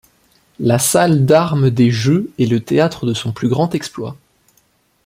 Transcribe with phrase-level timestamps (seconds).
[0.59, 4.17] La salle d'armes des Jeux est le théâtre de son plus grand exploit.